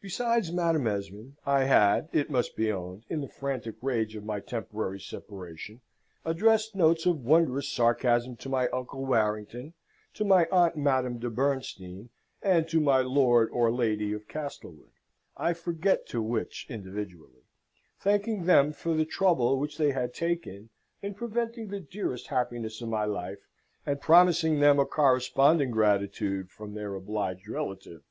[0.00, 4.40] Besides Madam Esmond I had, it must be owned, in the frantic rage of my
[4.40, 5.82] temporary separation,
[6.24, 9.74] addressed notes of wondrous sarcasm to my Uncle Warrington,
[10.14, 12.10] to my Aunt Madame de Bernstein,
[12.42, 14.90] and to my Lord or Lady of Castlewood
[15.36, 17.44] (I forget to which individually),
[18.00, 20.70] thanking them for the trouble which they had taken
[21.02, 23.46] in preventing the dearest happiness of my life,
[23.86, 28.02] and promising them a corresponding gratitude from their obliged relative.